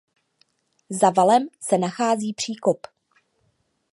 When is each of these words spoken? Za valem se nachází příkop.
Za 0.89 1.09
valem 1.11 1.47
se 1.59 1.77
nachází 1.77 2.33
příkop. 2.33 2.87